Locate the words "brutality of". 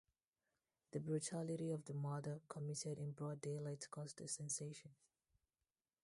0.99-1.85